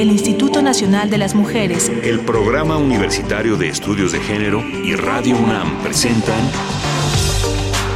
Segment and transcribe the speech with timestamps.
[0.00, 5.36] el Instituto Nacional de las Mujeres, el Programa Universitario de Estudios de Género y Radio
[5.36, 6.38] UNAM presentan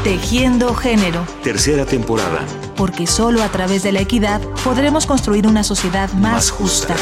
[0.02, 1.24] Tejiendo Género.
[1.44, 2.44] Tercera temporada.
[2.74, 6.96] Porque solo a través de la equidad podremos construir una sociedad más, justa.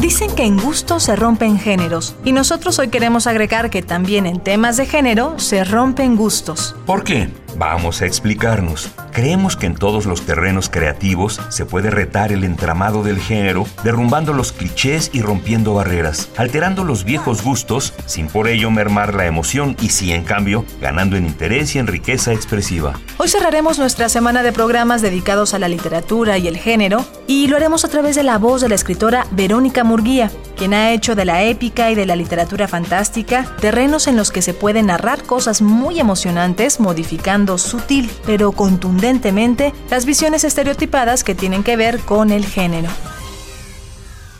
[0.00, 4.40] Dicen que en gusto se rompen géneros y nosotros hoy queremos agregar que también en
[4.40, 6.74] temas de género se rompen gustos.
[6.86, 7.43] ¿Por qué?
[7.56, 8.90] Vamos a explicarnos.
[9.12, 14.32] Creemos que en todos los terrenos creativos se puede retar el entramado del género, derrumbando
[14.32, 19.76] los clichés y rompiendo barreras, alterando los viejos gustos sin por ello mermar la emoción
[19.80, 22.94] y sí, en cambio, ganando en interés y en riqueza expresiva.
[23.18, 27.56] Hoy cerraremos nuestra semana de programas dedicados a la literatura y el género y lo
[27.56, 31.24] haremos a través de la voz de la escritora Verónica Murguía, quien ha hecho de
[31.24, 35.62] la épica y de la literatura fantástica terrenos en los que se pueden narrar cosas
[35.62, 42.44] muy emocionantes modificando sutil pero contundentemente las visiones estereotipadas que tienen que ver con el
[42.44, 42.88] género.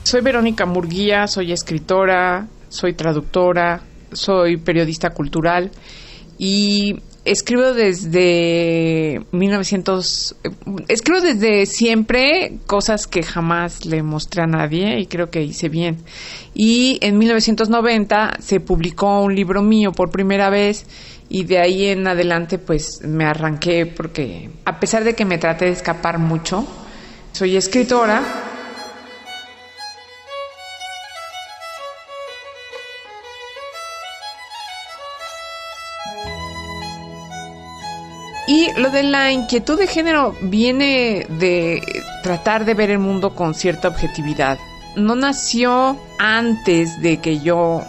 [0.02, 3.80] Soy Verónica Murguía, soy escritora, soy traductora,
[4.12, 5.70] soy periodista cultural
[6.38, 10.36] y escribo desde 1900,
[10.88, 15.98] escribo desde siempre cosas que jamás le mostré a nadie y creo que hice bien.
[16.54, 20.86] Y en 1990 se publicó un libro mío por primera vez
[21.28, 25.64] y de ahí en adelante pues me arranqué porque a pesar de que me traté
[25.66, 26.66] de escapar mucho,
[27.32, 28.53] soy escritora.
[38.76, 41.82] Lo de la inquietud de género viene de
[42.22, 44.58] tratar de ver el mundo con cierta objetividad.
[44.96, 47.82] No nació antes de que yo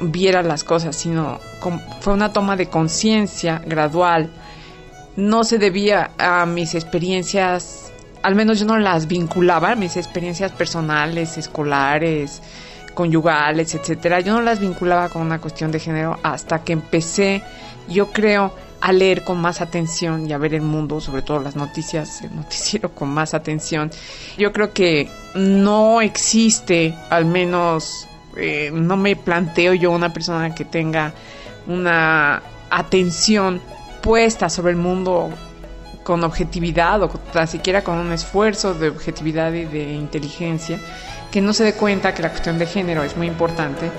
[0.00, 1.40] viera las cosas, sino
[2.00, 4.30] fue una toma de conciencia gradual.
[5.16, 7.92] No se debía a mis experiencias,
[8.22, 12.42] al menos yo no las vinculaba, mis experiencias personales, escolares,
[12.94, 14.20] conyugales, etcétera.
[14.20, 17.42] Yo no las vinculaba con una cuestión de género hasta que empecé,
[17.88, 21.56] yo creo, a leer con más atención y a ver el mundo, sobre todo las
[21.56, 23.90] noticias, el noticiero con más atención.
[24.36, 28.06] Yo creo que no existe, al menos
[28.36, 31.12] eh, no me planteo yo una persona que tenga
[31.66, 33.60] una atención
[34.00, 35.30] puesta sobre el mundo
[36.04, 40.78] con objetividad o tan siquiera con un esfuerzo de objetividad y de inteligencia,
[41.30, 43.90] que no se dé cuenta que la cuestión de género es muy importante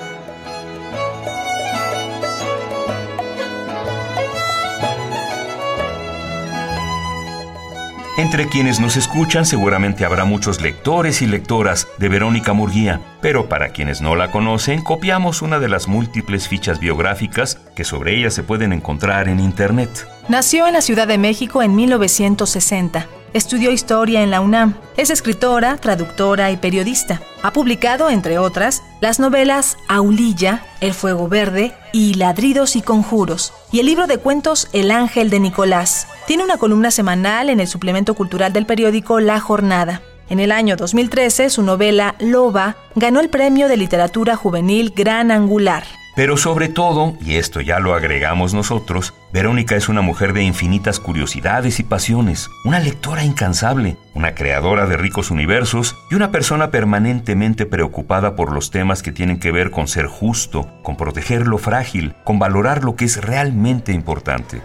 [8.20, 13.70] Entre quienes nos escuchan seguramente habrá muchos lectores y lectoras de Verónica Murguía, pero para
[13.70, 18.44] quienes no la conocen, copiamos una de las múltiples fichas biográficas que sobre ella se
[18.44, 20.06] pueden encontrar en Internet.
[20.28, 23.08] Nació en la Ciudad de México en 1960.
[23.32, 24.74] Estudió historia en la UNAM.
[24.98, 27.22] Es escritora, traductora y periodista.
[27.42, 33.80] Ha publicado, entre otras, las novelas Aulilla, El Fuego Verde y Ladridos y Conjuros, y
[33.80, 36.08] el libro de cuentos El Ángel de Nicolás.
[36.30, 40.04] Tiene una columna semanal en el suplemento cultural del periódico La Jornada.
[40.30, 45.86] En el año 2013, su novela Loba ganó el premio de literatura juvenil Gran Angular.
[46.16, 51.00] Pero sobre todo, y esto ya lo agregamos nosotros, Verónica es una mujer de infinitas
[51.00, 57.66] curiosidades y pasiones, una lectora incansable, una creadora de ricos universos y una persona permanentemente
[57.66, 62.14] preocupada por los temas que tienen que ver con ser justo, con proteger lo frágil,
[62.24, 64.62] con valorar lo que es realmente importante.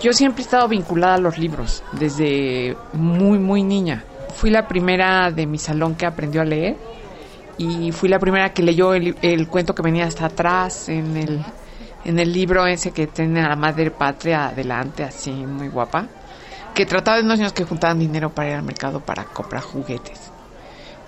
[0.00, 4.04] Yo siempre he estado vinculada a los libros, desde muy, muy niña.
[4.34, 6.78] Fui la primera de mi salón que aprendió a leer
[7.58, 11.44] y fui la primera que leyó el, cuento que venía hasta atrás en el,
[12.06, 16.06] en el libro ese que tiene a la madre patria adelante, así muy guapa,
[16.74, 20.32] que trataba de unos niños que juntaban dinero para ir al mercado para comprar juguetes.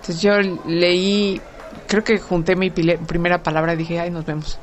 [0.01, 0.33] Entonces yo
[0.67, 1.41] leí,
[1.87, 4.59] creo que junté mi primera palabra y dije, ay, nos vemos.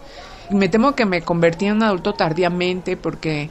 [0.50, 3.50] Y me temo que me convertí en un adulto tardíamente porque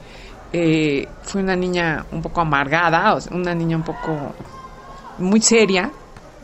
[0.52, 4.34] eh, fui una niña un poco amargada, una niña un poco
[5.18, 5.90] muy seria,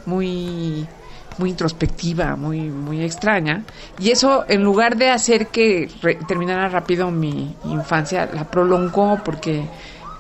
[0.05, 0.87] muy
[1.39, 3.63] muy introspectiva, muy, muy extraña.
[3.99, 5.91] Y eso, en lugar de hacer que
[6.27, 9.65] terminara rápido mi infancia, la prolongó porque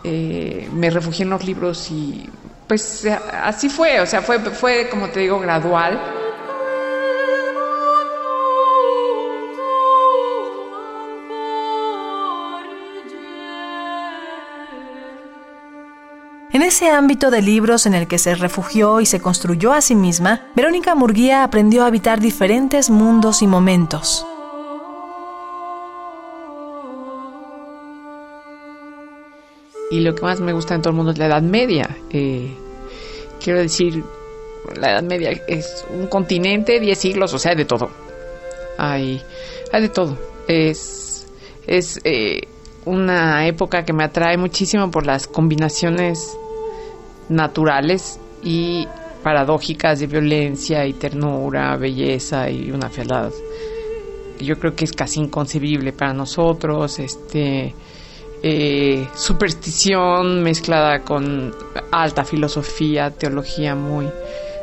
[0.04, 2.28] eh, me refugié en los libros y
[2.66, 6.25] pues así fue, o sea, fue, fue como te digo, gradual.
[16.56, 19.94] En ese ámbito de libros en el que se refugió y se construyó a sí
[19.94, 24.26] misma, Verónica Murguía aprendió a habitar diferentes mundos y momentos.
[29.90, 31.94] y lo que más me gusta en todo el mundo es la Edad Media.
[32.08, 32.50] Eh,
[33.38, 34.02] quiero decir,
[34.80, 37.90] la Edad Media es un continente, 10 siglos, o sea, hay de todo.
[38.78, 39.20] Hay,
[39.72, 40.16] hay de todo.
[40.48, 41.26] Es,
[41.66, 42.48] es eh,
[42.86, 46.34] una época que me atrae muchísimo por las combinaciones
[47.28, 48.86] naturales y
[49.22, 53.32] paradójicas de violencia y ternura, belleza y una fealdad
[54.44, 57.74] yo creo que es casi inconcebible para nosotros, este
[58.42, 61.54] eh, superstición mezclada con
[61.90, 64.08] alta filosofía, teología muy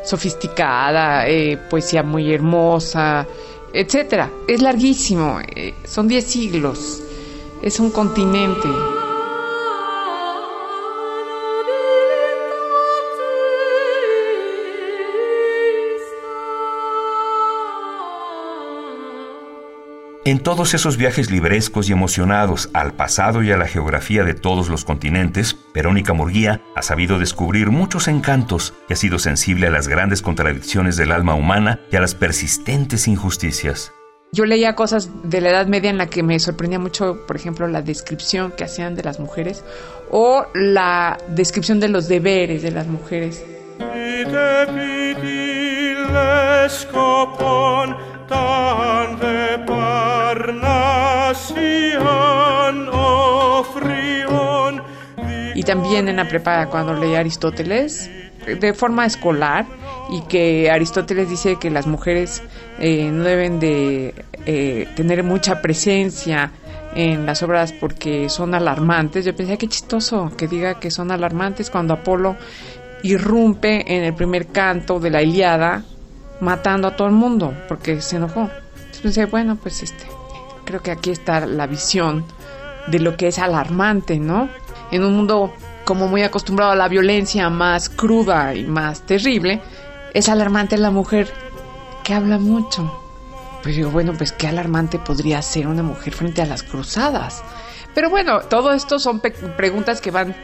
[0.05, 3.25] sofisticada, eh, poesía muy hermosa,
[3.73, 4.29] etcétera.
[4.47, 7.01] Es larguísimo, eh, son 10 siglos,
[7.61, 8.92] es un continente.
[20.25, 24.69] En todos esos viajes librescos y emocionados al pasado y a la geografía de todos
[24.69, 29.89] los continentes, Verónica Murguía ha sabido descubrir muchos encantos y ha sido sensible a las
[29.89, 33.91] grandes contradicciones del alma humana y a las persistentes injusticias.
[34.31, 37.67] Yo leía cosas de la Edad Media en la que me sorprendía mucho, por ejemplo,
[37.67, 39.65] la descripción que hacían de las mujeres
[40.09, 43.43] o la descripción de los deberes de las mujeres.
[55.55, 58.09] Y también en la prepa cuando leí Aristóteles,
[58.45, 59.65] de forma escolar,
[60.09, 62.43] y que Aristóteles dice que las mujeres
[62.79, 64.13] eh, no deben de
[64.45, 66.51] eh, tener mucha presencia
[66.95, 69.25] en las obras porque son alarmantes.
[69.25, 72.35] Yo pensé, qué chistoso que diga que son alarmantes cuando Apolo
[73.03, 75.83] irrumpe en el primer canto de la Iliada
[76.39, 78.49] matando a todo el mundo porque se enojó.
[78.75, 80.05] Entonces pensé, bueno, pues este,
[80.65, 82.25] creo que aquí está la visión
[82.87, 84.49] de lo que es alarmante, ¿no?
[84.91, 85.53] En un mundo
[85.85, 89.61] como muy acostumbrado a la violencia más cruda y más terrible,
[90.13, 91.31] es alarmante la mujer
[92.03, 92.99] que habla mucho.
[93.63, 97.43] Pues digo, bueno, pues qué alarmante podría ser una mujer frente a las cruzadas.
[97.93, 100.35] Pero bueno, todo esto son preguntas que van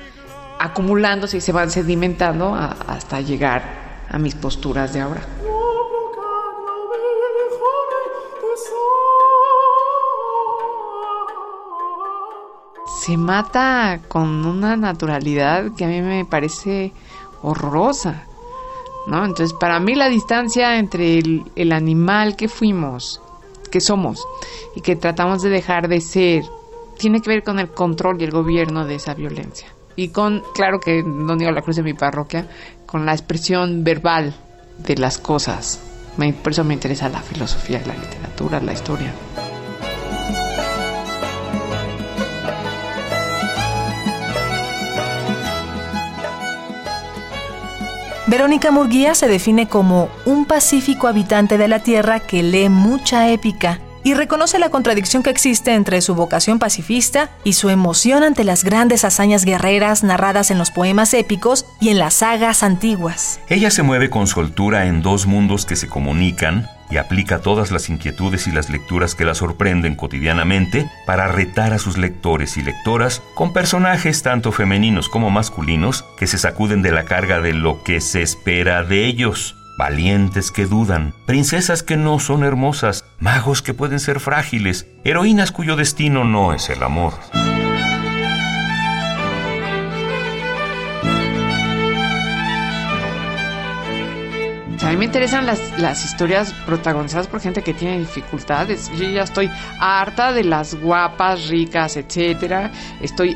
[0.59, 5.21] acumulándose y se van sedimentando hasta llegar a mis posturas de ahora.
[13.09, 16.93] Se mata con una naturalidad que a mí me parece
[17.41, 18.25] horrorosa.
[19.07, 19.25] ¿no?
[19.25, 23.19] Entonces, para mí la distancia entre el, animal que fuimos,
[23.71, 24.23] que somos,
[24.75, 26.43] y que tratamos de dejar de ser,
[26.99, 29.69] tiene que ver con el control y el gobierno de esa violencia.
[29.95, 32.47] Y con, claro que no digo la cruz de mi parroquia,
[32.85, 34.35] con la expresión verbal
[34.77, 35.79] de las cosas.
[36.43, 39.11] por eso me interesa la filosofía, la literatura, la historia.
[48.29, 53.79] Verónica Murguía se define como un pacífico habitante de la Tierra que lee mucha épica
[54.03, 58.63] y reconoce la contradicción que existe entre su vocación pacifista y su emoción ante las
[58.63, 63.39] grandes hazañas guerreras narradas en los poemas épicos y en las sagas antiguas.
[63.49, 67.89] Ella se mueve con soltura en dos mundos que se comunican y aplica todas las
[67.89, 73.21] inquietudes y las lecturas que la sorprenden cotidianamente para retar a sus lectores y lectoras
[73.35, 78.01] con personajes tanto femeninos como masculinos que se sacuden de la carga de lo que
[78.01, 79.55] se espera de ellos.
[79.77, 85.77] Valientes que dudan, princesas que no son hermosas, magos que pueden ser frágiles, heroínas cuyo
[85.77, 87.13] destino no es el amor.
[94.89, 98.89] A mí me interesan las, las historias protagonizadas por gente que tiene dificultades.
[98.97, 99.47] Yo ya estoy
[99.79, 102.71] harta de las guapas, ricas, etcétera.
[102.99, 103.35] Estoy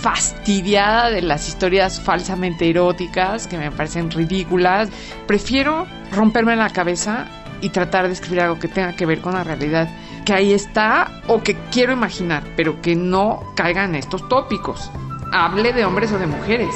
[0.00, 4.88] fastidiada de las historias falsamente eróticas que me parecen ridículas.
[5.26, 7.26] Prefiero romperme la cabeza
[7.60, 9.90] y tratar de escribir algo que tenga que ver con la realidad
[10.24, 14.90] que ahí está o que quiero imaginar, pero que no caiga en estos tópicos.
[15.30, 16.74] Hable de hombres o de mujeres.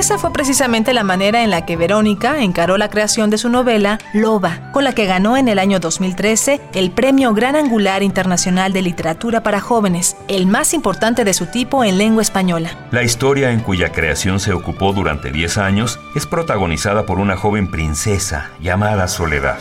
[0.00, 3.98] Esa fue precisamente la manera en la que Verónica encaró la creación de su novela
[4.14, 8.80] Loba, con la que ganó en el año 2013 el Premio Gran Angular Internacional de
[8.80, 12.70] Literatura para Jóvenes, el más importante de su tipo en lengua española.
[12.92, 17.70] La historia en cuya creación se ocupó durante 10 años es protagonizada por una joven
[17.70, 19.58] princesa llamada Soledad.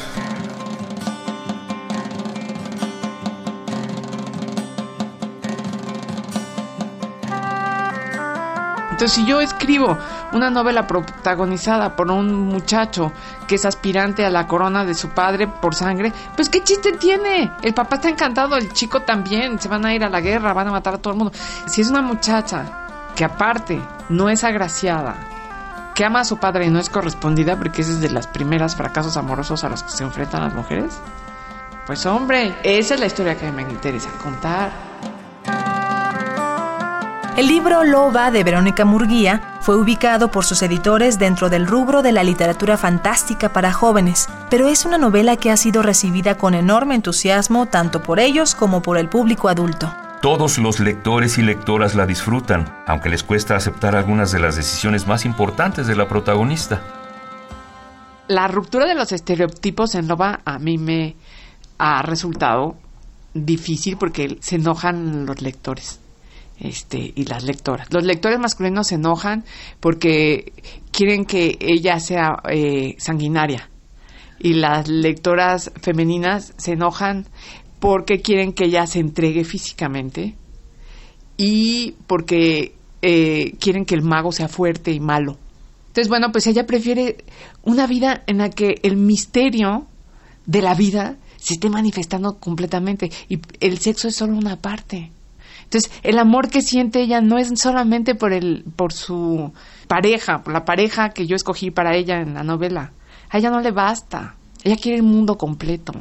[9.00, 9.98] Entonces, si yo escribo
[10.34, 13.13] una novela protagonizada por un muchacho
[13.48, 17.50] que es aspirante a la corona de su padre por sangre, pues qué chiste tiene.
[17.62, 20.68] El papá está encantado, el chico también, se van a ir a la guerra, van
[20.68, 21.32] a matar a todo el mundo.
[21.65, 25.15] Si es una muchacha que aparte no es agraciada,
[25.96, 28.75] que ama a su padre y no es correspondida, porque ese es de las primeras
[28.75, 31.00] fracasos amorosos a los que se enfrentan las mujeres,
[31.88, 34.88] pues hombre, esa es la historia que me interesa contar.
[37.38, 42.12] El libro Loba de Verónica Murguía fue ubicado por sus editores dentro del rubro de
[42.12, 46.96] la literatura fantástica para jóvenes, pero es una novela que ha sido recibida con enorme
[46.96, 49.94] entusiasmo tanto por ellos como por el público adulto.
[50.22, 55.08] Todos los lectores y lectoras la disfrutan, aunque les cuesta aceptar algunas de las decisiones
[55.08, 56.82] más importantes de la protagonista.
[58.28, 61.16] La ruptura de los estereotipos en Loba a mí me
[61.78, 62.76] ha resultado
[63.34, 66.02] difícil porque se enojan los lectores
[66.60, 67.88] este, y las lectoras.
[67.92, 69.44] Los lectores masculinos se enojan
[69.80, 70.54] porque
[70.92, 73.70] quieren que ella sea eh, sanguinaria
[74.39, 77.25] y las lectoras femeninas se enojan
[77.80, 80.36] porque quieren que ella se entregue físicamente
[81.38, 85.38] y porque eh, quieren que el mago sea fuerte y malo.
[85.88, 87.24] Entonces, bueno, pues ella prefiere
[87.63, 89.88] una vida en la que el misterio
[90.46, 95.12] de la vida se esté manifestando completamente y el sexo es solo una parte.
[95.63, 99.54] Entonces, el amor que siente ella no es solamente por el por su
[99.88, 102.92] pareja, por la pareja que yo escogí para ella en la novela.
[103.30, 104.36] A ella no le basta.
[104.63, 105.94] Ella quiere el mundo completo.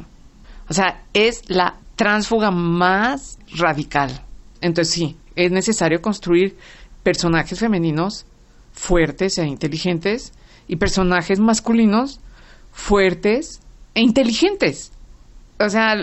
[0.67, 4.21] O sea, es la transfuga más radical.
[4.61, 6.57] Entonces, sí, es necesario construir
[7.03, 8.25] personajes femeninos
[8.73, 10.33] fuertes e inteligentes
[10.67, 12.19] y personajes masculinos
[12.71, 13.61] fuertes
[13.95, 14.91] e inteligentes.
[15.59, 15.95] O sea,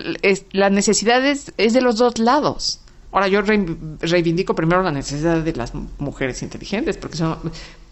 [0.52, 2.80] la necesidad es de los dos lados.
[3.16, 7.38] Ahora yo reivindico primero la necesidad de las mujeres inteligentes, porque son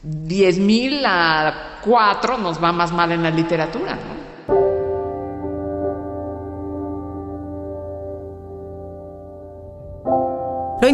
[0.07, 4.14] 10.000 a 4 nos va más mal en la literatura, ¿no?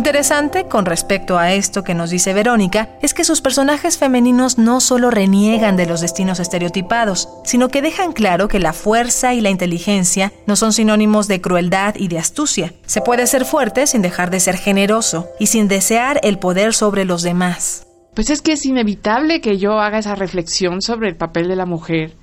[0.01, 4.81] Interesante con respecto a esto que nos dice Verónica es que sus personajes femeninos no
[4.81, 9.51] solo reniegan de los destinos estereotipados, sino que dejan claro que la fuerza y la
[9.51, 12.73] inteligencia no son sinónimos de crueldad y de astucia.
[12.87, 17.05] Se puede ser fuerte sin dejar de ser generoso y sin desear el poder sobre
[17.05, 17.87] los demás.
[18.15, 21.67] Pues es que es inevitable que yo haga esa reflexión sobre el papel de la
[21.67, 22.17] mujer,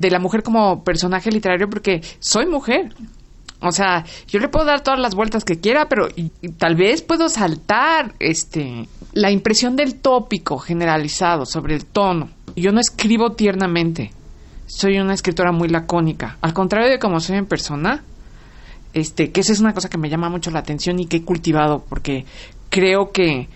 [0.00, 2.92] de la mujer como personaje literario, porque soy mujer.
[3.62, 6.08] O sea, yo le puedo dar todas las vueltas que quiera, pero
[6.58, 12.30] tal vez puedo saltar este la impresión del tópico generalizado sobre el tono.
[12.56, 14.10] Yo no escribo tiernamente.
[14.66, 16.38] Soy una escritora muy lacónica.
[16.40, 18.02] Al contrario de como soy en persona,
[18.94, 21.24] este, que esa es una cosa que me llama mucho la atención y que he
[21.24, 22.24] cultivado porque
[22.70, 23.48] creo que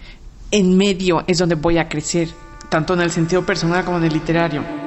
[0.50, 2.28] en medio es donde voy a crecer,
[2.68, 4.85] tanto en el sentido personal como en el literario.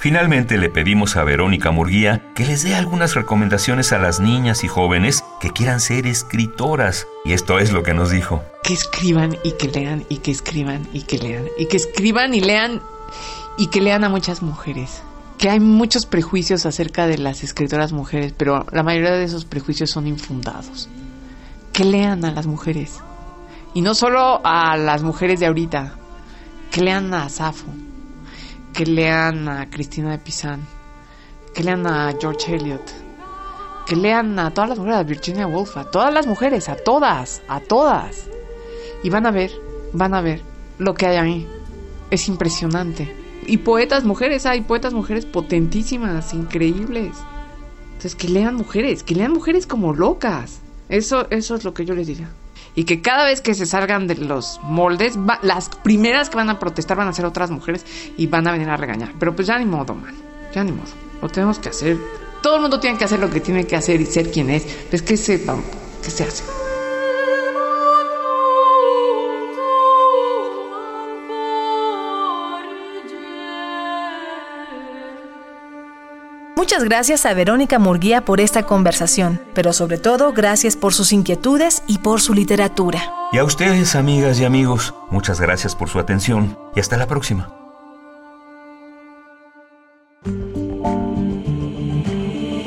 [0.00, 4.66] Finalmente le pedimos a Verónica Murguía que les dé algunas recomendaciones a las niñas y
[4.66, 7.06] jóvenes que quieran ser escritoras.
[7.22, 8.42] Y esto es lo que nos dijo.
[8.62, 11.44] Que escriban y que lean y que escriban y que lean.
[11.58, 12.80] Y que escriban y lean
[13.58, 15.02] y que lean a muchas mujeres.
[15.36, 19.90] Que hay muchos prejuicios acerca de las escritoras mujeres, pero la mayoría de esos prejuicios
[19.90, 20.88] son infundados.
[21.74, 23.00] Que lean a las mujeres.
[23.74, 25.92] Y no solo a las mujeres de ahorita.
[26.70, 27.66] Que lean a Safo
[28.72, 30.60] que lean a Cristina de Pizan,
[31.54, 32.82] que lean a George Eliot,
[33.86, 37.42] que lean a todas las mujeres, a Virginia Woolf, a todas las mujeres, a todas,
[37.48, 38.28] a todas.
[39.02, 39.50] Y van a ver,
[39.92, 40.42] van a ver
[40.78, 41.48] lo que hay ahí.
[42.10, 43.14] Es impresionante.
[43.46, 47.16] Y poetas mujeres, hay poetas mujeres potentísimas, increíbles.
[47.88, 50.60] Entonces, que lean mujeres, que lean mujeres como locas.
[50.88, 52.30] Eso, eso es lo que yo les diría
[52.80, 56.58] y que cada vez que se salgan de los moldes, las primeras que van a
[56.58, 57.84] protestar van a ser otras mujeres
[58.16, 59.12] y van a venir a regañar.
[59.18, 60.14] Pero pues ya ni modo, man,
[60.54, 60.88] ya ni modo.
[61.20, 61.98] Lo tenemos que hacer.
[62.42, 64.64] Todo el mundo tiene que hacer lo que tiene que hacer y ser quien es.
[64.88, 66.59] Pues que se, que se hace.
[76.60, 81.82] Muchas gracias a Verónica Murguía por esta conversación, pero sobre todo gracias por sus inquietudes
[81.86, 83.00] y por su literatura.
[83.32, 87.48] Y a ustedes, amigas y amigos, muchas gracias por su atención y hasta la próxima.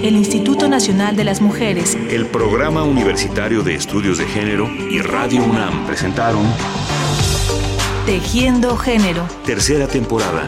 [0.02, 5.44] El Instituto Nacional de las Mujeres, el Programa Universitario de Estudios de Género y Radio
[5.44, 6.42] UNAM presentaron
[8.08, 9.28] Tejiendo Género.
[9.46, 10.48] Tercera temporada.